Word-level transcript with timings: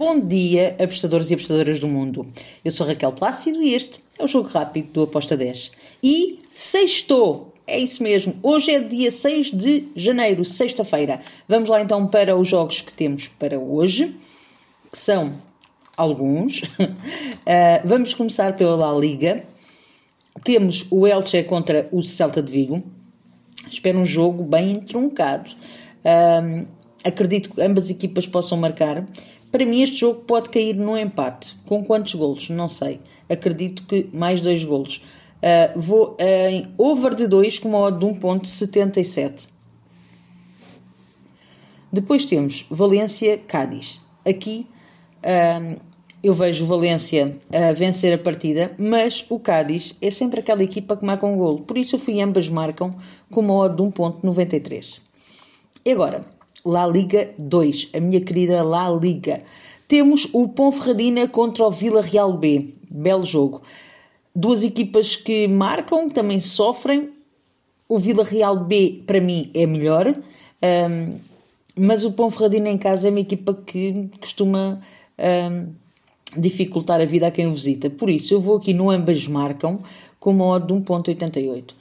Bom 0.00 0.18
dia, 0.18 0.74
apostadores 0.82 1.30
e 1.30 1.34
apostadoras 1.34 1.78
do 1.78 1.86
mundo. 1.86 2.26
Eu 2.64 2.70
sou 2.70 2.86
Raquel 2.86 3.12
Plácido 3.12 3.62
e 3.62 3.74
este 3.74 4.00
é 4.18 4.24
o 4.24 4.26
Jogo 4.26 4.48
Rápido 4.48 4.92
do 4.92 5.02
Aposta 5.02 5.36
10. 5.36 5.72
E 6.02 6.38
sextou! 6.50 7.52
É 7.66 7.78
isso 7.78 8.02
mesmo, 8.02 8.34
hoje 8.42 8.70
é 8.70 8.80
dia 8.80 9.10
6 9.10 9.50
de 9.50 9.88
janeiro, 9.94 10.42
sexta-feira. 10.42 11.20
Vamos 11.46 11.68
lá 11.68 11.82
então 11.82 12.06
para 12.06 12.34
os 12.34 12.48
jogos 12.48 12.80
que 12.80 12.94
temos 12.94 13.28
para 13.28 13.58
hoje, 13.58 14.16
que 14.90 14.98
são 14.98 15.34
alguns. 15.94 16.62
uh, 16.80 17.84
vamos 17.84 18.14
começar 18.14 18.56
pela 18.56 18.76
La 18.76 18.98
Liga. 18.98 19.44
Temos 20.42 20.86
o 20.90 21.06
Elche 21.06 21.42
contra 21.42 21.90
o 21.92 22.02
Celta 22.02 22.40
de 22.40 22.50
Vigo. 22.50 22.82
Espero 23.68 23.98
um 23.98 24.06
jogo 24.06 24.44
bem 24.44 24.80
truncado. 24.80 25.50
Uh, 26.02 26.66
acredito 27.04 27.50
que 27.50 27.60
ambas 27.60 27.90
equipas 27.90 28.26
possam 28.26 28.56
marcar. 28.56 29.06
Para 29.50 29.66
mim, 29.66 29.82
este 29.82 29.98
jogo 29.98 30.20
pode 30.20 30.48
cair 30.48 30.74
num 30.74 30.96
empate. 30.96 31.56
Com 31.66 31.84
quantos 31.84 32.14
golos? 32.14 32.48
Não 32.48 32.68
sei. 32.68 33.00
Acredito 33.28 33.84
que 33.84 34.08
mais 34.12 34.40
dois 34.40 34.62
golos. 34.62 35.02
Uh, 35.38 35.80
vou 35.80 36.16
em 36.20 36.66
over 36.76 37.14
de 37.14 37.26
2 37.26 37.58
com 37.58 37.70
uma 37.70 37.78
odd 37.78 37.98
de 37.98 38.06
1.77. 38.06 39.48
Depois 41.92 42.24
temos 42.24 42.66
Valência-Cádiz. 42.70 44.00
Aqui 44.24 44.66
uh, 45.24 45.80
eu 46.22 46.34
vejo 46.34 46.64
o 46.64 46.66
Valência 46.66 47.38
a 47.50 47.72
vencer 47.72 48.12
a 48.12 48.18
partida, 48.18 48.72
mas 48.78 49.24
o 49.28 49.40
Cádiz 49.40 49.96
é 50.00 50.10
sempre 50.10 50.40
aquela 50.40 50.62
equipa 50.62 50.96
que 50.96 51.04
marca 51.04 51.26
um 51.26 51.36
golo. 51.36 51.62
Por 51.62 51.78
isso 51.78 51.96
eu 51.96 51.98
fui 51.98 52.20
ambas 52.20 52.48
marcam 52.48 52.94
com 53.30 53.40
uma 53.40 53.54
odd 53.54 53.76
de 53.76 53.82
1.93. 53.82 55.00
E 55.84 55.92
agora, 55.92 56.24
La 56.64 56.86
Liga 56.86 57.34
2, 57.38 57.90
a 57.94 58.00
minha 58.00 58.20
querida 58.20 58.62
La 58.62 58.90
Liga. 58.90 59.42
Temos 59.88 60.28
o 60.32 60.48
Ponferradina 60.48 61.26
contra 61.28 61.64
o 61.64 61.70
Vila 61.70 62.00
Real 62.00 62.32
B. 62.32 62.74
Belo 62.88 63.24
jogo. 63.24 63.62
Duas 64.34 64.62
equipas 64.62 65.16
que 65.16 65.48
marcam, 65.48 66.08
também 66.08 66.40
sofrem. 66.40 67.10
O 67.88 67.98
Vila 67.98 68.22
Real 68.22 68.64
B, 68.64 69.02
para 69.06 69.20
mim, 69.20 69.50
é 69.52 69.66
melhor. 69.66 70.14
Um, 70.62 71.18
mas 71.74 72.04
o 72.04 72.12
Ponferradina 72.12 72.68
em 72.68 72.78
casa 72.78 73.08
é 73.08 73.10
uma 73.10 73.20
equipa 73.20 73.54
que 73.54 74.08
costuma 74.20 74.80
um, 75.18 75.72
dificultar 76.36 77.00
a 77.00 77.04
vida 77.04 77.26
a 77.26 77.30
quem 77.30 77.46
o 77.46 77.52
visita. 77.52 77.90
Por 77.90 78.10
isso, 78.10 78.34
eu 78.34 78.38
vou 78.38 78.58
aqui 78.58 78.72
no 78.72 78.90
ambas 78.90 79.26
marcam 79.26 79.78
com 80.20 80.30
uma 80.30 80.44
odd 80.46 80.66
de 80.66 80.74
1.88. 80.74 81.74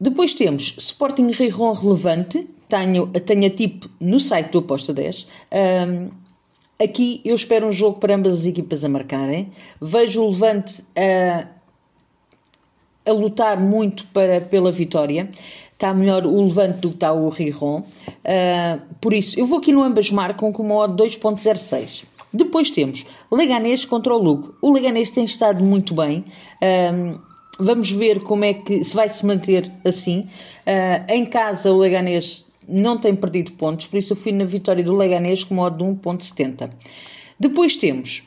Depois 0.00 0.32
temos 0.32 0.74
Sporting 0.78 1.30
Rijon 1.32 1.72
relevante, 1.72 2.48
tenho, 2.68 3.10
a 3.14 3.50
tip 3.50 3.84
no 4.00 4.20
site 4.20 4.52
do 4.52 4.58
Aposta 4.58 4.92
10. 4.92 5.26
Um, 5.88 6.10
aqui 6.82 7.20
eu 7.24 7.34
espero 7.34 7.66
um 7.66 7.72
jogo 7.72 7.98
para 7.98 8.14
ambas 8.14 8.40
as 8.40 8.44
equipas 8.46 8.84
a 8.84 8.88
marcarem. 8.88 9.50
Vejo 9.80 10.22
o 10.22 10.28
Levante 10.28 10.84
a, 10.96 11.48
a 13.10 13.12
lutar 13.12 13.58
muito 13.60 14.06
para, 14.08 14.40
pela 14.40 14.70
vitória. 14.70 15.28
Está 15.72 15.92
melhor 15.92 16.24
o 16.24 16.42
Levante 16.42 16.78
do 16.78 16.90
que 16.90 16.96
está 16.96 17.12
o 17.12 17.28
Rijon. 17.28 17.80
Uh, 17.80 18.80
por 19.00 19.12
isso, 19.12 19.38
eu 19.38 19.46
vou 19.46 19.58
aqui 19.58 19.72
no 19.72 19.82
ambas 19.82 20.12
marcam 20.12 20.52
com 20.52 20.62
uma 20.62 20.76
odd 20.76 21.02
2.06. 21.02 22.04
Depois 22.32 22.70
temos 22.70 23.04
Leganês 23.32 23.84
contra 23.84 24.14
o 24.14 24.18
Lugo. 24.18 24.54
O 24.60 24.70
Leganês 24.70 25.10
tem 25.10 25.24
estado 25.24 25.64
muito 25.64 25.94
bem. 25.94 26.24
Vamos 27.58 27.90
ver 27.90 28.20
como 28.20 28.44
é 28.44 28.54
que 28.54 28.84
se 28.84 28.94
vai 28.94 29.08
se 29.08 29.26
manter 29.26 29.70
assim. 29.84 30.20
Uh, 30.66 31.12
em 31.12 31.26
casa, 31.26 31.72
o 31.72 31.78
Leganês 31.78 32.46
não 32.66 32.98
tem 32.98 33.16
perdido 33.16 33.52
pontos, 33.52 33.86
por 33.86 33.98
isso 33.98 34.12
eu 34.12 34.16
fui 34.16 34.32
na 34.32 34.44
vitória 34.44 34.84
do 34.84 34.94
Leganês 34.94 35.42
com 35.42 35.54
modo 35.54 35.78
de 35.78 35.90
1.70. 35.90 36.70
Depois 37.40 37.76
temos 37.76 38.22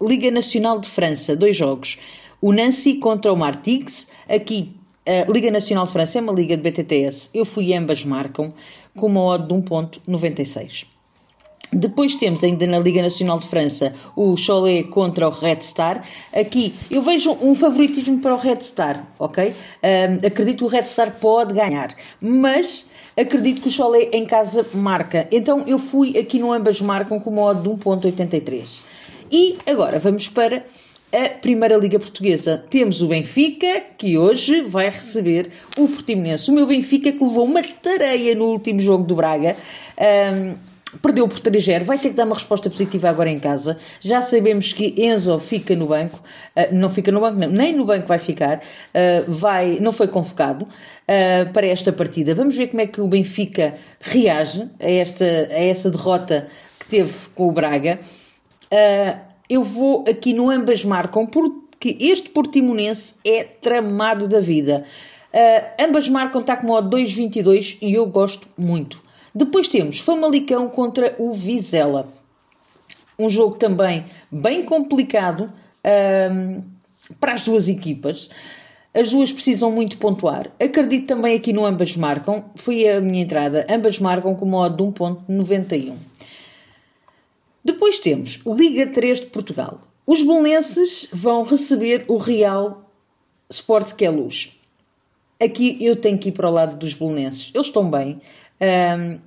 Liga 0.00 0.30
Nacional 0.30 0.78
de 0.78 0.88
França, 0.88 1.34
dois 1.34 1.56
jogos. 1.56 1.98
O 2.40 2.52
Nancy 2.52 2.94
contra 2.96 3.32
o 3.32 3.36
Martigues. 3.36 4.08
Aqui, 4.28 4.74
a 5.06 5.30
Liga 5.30 5.50
Nacional 5.50 5.84
de 5.84 5.92
França 5.92 6.18
é 6.18 6.20
uma 6.20 6.32
liga 6.32 6.56
de 6.56 6.62
BTTS. 6.62 7.30
Eu 7.32 7.44
fui 7.44 7.72
ambas 7.72 8.04
marcam 8.04 8.52
com 8.94 9.06
uma 9.06 9.22
odd 9.22 9.46
de 9.46 9.54
1.96. 9.54 10.93
Depois 11.74 12.14
temos 12.14 12.44
ainda 12.44 12.66
na 12.66 12.78
Liga 12.78 13.02
Nacional 13.02 13.38
de 13.38 13.48
França 13.48 13.92
o 14.14 14.36
Cholet 14.36 14.84
contra 14.84 15.26
o 15.26 15.30
Red 15.30 15.60
Star. 15.62 16.06
Aqui 16.32 16.74
eu 16.90 17.02
vejo 17.02 17.36
um 17.42 17.54
favoritismo 17.54 18.18
para 18.20 18.34
o 18.34 18.38
Red 18.38 18.60
Star, 18.60 19.06
ok? 19.18 19.52
Um, 19.52 20.26
acredito 20.26 20.58
que 20.58 20.64
o 20.64 20.68
Red 20.68 20.84
Star 20.84 21.12
pode 21.18 21.52
ganhar, 21.52 21.94
mas 22.20 22.86
acredito 23.16 23.60
que 23.60 23.68
o 23.68 23.72
Cholet 23.72 24.10
em 24.12 24.24
casa 24.24 24.64
marca. 24.72 25.26
Então 25.32 25.64
eu 25.66 25.78
fui 25.78 26.16
aqui 26.16 26.38
no 26.38 26.52
ambas 26.52 26.80
marcam 26.80 27.18
com 27.18 27.30
uma 27.30 27.42
odd 27.42 27.62
de 27.62 27.68
1.83. 27.68 28.78
E 29.32 29.56
agora 29.66 29.98
vamos 29.98 30.28
para 30.28 30.64
a 31.12 31.28
Primeira 31.40 31.76
Liga 31.76 31.98
Portuguesa. 31.98 32.64
Temos 32.70 33.00
o 33.00 33.08
Benfica, 33.08 33.82
que 33.96 34.16
hoje 34.16 34.62
vai 34.62 34.86
receber 34.86 35.50
o 35.76 35.88
Portimonense. 35.88 36.50
O 36.50 36.54
meu 36.54 36.66
Benfica 36.66 37.10
que 37.10 37.22
levou 37.22 37.44
uma 37.44 37.62
tareia 37.62 38.34
no 38.34 38.46
último 38.46 38.80
jogo 38.80 39.04
do 39.04 39.14
Braga. 39.14 39.56
Um, 39.98 40.73
perdeu 41.02 41.26
por 41.28 41.38
3-0, 41.40 41.84
vai 41.84 41.98
ter 41.98 42.10
que 42.10 42.14
dar 42.14 42.24
uma 42.24 42.34
resposta 42.34 42.70
positiva 42.70 43.08
agora 43.08 43.30
em 43.30 43.38
casa. 43.38 43.76
Já 44.00 44.22
sabemos 44.22 44.72
que 44.72 44.94
Enzo 44.96 45.38
fica 45.38 45.74
no 45.74 45.86
banco, 45.86 46.20
uh, 46.56 46.74
não 46.74 46.90
fica 46.90 47.10
no 47.10 47.20
banco, 47.20 47.38
não, 47.38 47.48
nem 47.48 47.74
no 47.74 47.84
banco 47.84 48.06
vai 48.06 48.18
ficar, 48.18 48.58
uh, 48.58 49.30
vai, 49.30 49.78
não 49.80 49.92
foi 49.92 50.08
convocado 50.08 50.64
uh, 50.64 51.52
para 51.52 51.66
esta 51.66 51.92
partida. 51.92 52.34
Vamos 52.34 52.56
ver 52.56 52.68
como 52.68 52.82
é 52.82 52.86
que 52.86 53.00
o 53.00 53.08
Benfica 53.08 53.74
reage 54.00 54.68
a, 54.80 54.90
esta, 54.90 55.24
a 55.24 55.64
essa 55.64 55.90
derrota 55.90 56.48
que 56.78 56.86
teve 56.86 57.12
com 57.34 57.48
o 57.48 57.52
Braga. 57.52 57.98
eu 59.48 59.62
vou 59.62 60.04
aqui 60.08 60.32
no 60.32 60.50
ambas 60.50 60.84
marcam, 60.84 61.26
porque 61.26 61.96
este 62.00 62.30
Portimonense 62.30 63.14
é 63.24 63.44
tramado 63.44 64.28
da 64.28 64.40
vida. 64.40 64.84
ambas 65.80 66.08
marcam, 66.08 66.40
está 66.40 66.56
com 66.56 66.66
modo 66.66 66.96
2-22 66.96 67.78
e 67.80 67.94
eu 67.94 68.06
gosto 68.06 68.48
muito. 68.58 69.03
Depois 69.34 69.66
temos 69.66 69.98
Famalicão 69.98 70.68
contra 70.68 71.16
o 71.18 71.32
Vizela. 71.32 72.08
Um 73.18 73.28
jogo 73.28 73.56
também 73.56 74.04
bem 74.30 74.64
complicado 74.64 75.52
um, 76.30 76.62
para 77.18 77.32
as 77.32 77.42
duas 77.42 77.68
equipas. 77.68 78.30
As 78.92 79.10
duas 79.10 79.32
precisam 79.32 79.72
muito 79.72 79.98
pontuar. 79.98 80.52
Acredito 80.60 81.06
também 81.06 81.36
aqui 81.36 81.52
no 81.52 81.64
ambas 81.64 81.96
marcam. 81.96 82.44
Foi 82.54 82.88
a 82.88 83.00
minha 83.00 83.22
entrada. 83.22 83.66
Ambas 83.68 83.98
marcam 83.98 84.36
com 84.36 84.46
modo 84.46 84.76
de 84.76 84.82
1.91. 84.92 85.96
Depois 87.64 87.98
temos 87.98 88.40
Liga 88.46 88.86
3 88.86 89.22
de 89.22 89.26
Portugal. 89.26 89.80
Os 90.06 90.22
belenenses 90.22 91.08
vão 91.12 91.42
receber 91.42 92.04
o 92.06 92.18
Real 92.18 92.88
Sport 93.50 93.94
que 93.94 94.04
é 94.04 94.10
luz. 94.10 94.52
Aqui 95.42 95.78
eu 95.84 95.96
tenho 95.96 96.18
que 96.18 96.28
ir 96.28 96.32
para 96.32 96.48
o 96.48 96.52
lado 96.52 96.76
dos 96.76 96.94
belenenses. 96.94 97.50
Eles 97.54 97.66
estão 97.66 97.90
bem. 97.90 98.20
Um, 98.60 99.18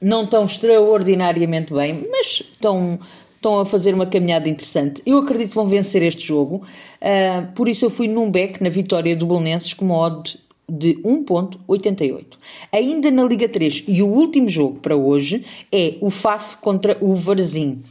não 0.00 0.24
estão 0.24 0.44
extraordinariamente 0.44 1.72
bem, 1.72 2.06
mas 2.10 2.26
estão, 2.26 2.98
estão 3.36 3.60
a 3.60 3.66
fazer 3.66 3.94
uma 3.94 4.06
caminhada 4.06 4.48
interessante. 4.48 5.00
Eu 5.06 5.18
acredito 5.18 5.50
que 5.50 5.54
vão 5.54 5.66
vencer 5.66 6.02
este 6.02 6.26
jogo, 6.26 6.56
uh, 6.56 7.52
por 7.54 7.68
isso 7.68 7.84
eu 7.84 7.90
fui 7.90 8.08
num 8.08 8.30
back 8.30 8.62
na 8.62 8.68
vitória 8.68 9.14
do 9.14 9.26
Bolonenses 9.26 9.72
com 9.72 9.84
uma 9.84 9.96
odd 9.96 10.38
de 10.68 10.94
1.88. 11.02 12.24
Ainda 12.72 13.10
na 13.10 13.24
Liga 13.24 13.48
3, 13.48 13.84
e 13.86 14.02
o 14.02 14.08
último 14.08 14.48
jogo 14.48 14.80
para 14.80 14.96
hoje 14.96 15.44
é 15.70 15.96
o 16.00 16.10
FAF 16.10 16.56
contra 16.56 16.96
o 17.00 17.14
Varzim. 17.14 17.82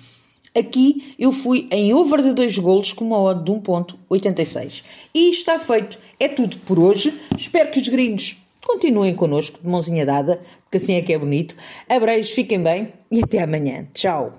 Aqui 0.54 1.14
eu 1.18 1.32
fui 1.32 1.68
em 1.72 1.94
over 1.94 2.22
de 2.22 2.34
2 2.34 2.58
golos 2.58 2.92
com 2.92 3.06
uma 3.06 3.20
odd 3.22 3.46
de 3.46 3.52
1.86. 3.52 4.84
E 5.14 5.30
está 5.30 5.58
feito. 5.58 5.98
É 6.20 6.28
tudo 6.28 6.58
por 6.66 6.78
hoje. 6.78 7.14
Espero 7.38 7.72
que 7.72 7.80
os 7.80 7.88
gringos 7.88 8.36
Continuem 8.72 9.14
connosco 9.14 9.60
de 9.62 9.68
mãozinha 9.68 10.06
dada, 10.06 10.40
porque 10.64 10.78
assim 10.78 10.96
é 10.96 11.02
que 11.02 11.12
é 11.12 11.20
bonito. 11.20 11.58
Abreios, 11.90 12.30
fiquem 12.32 12.64
bem 12.64 12.94
e 13.12 13.22
até 13.22 13.44
amanhã. 13.44 13.86
Tchau! 13.94 14.32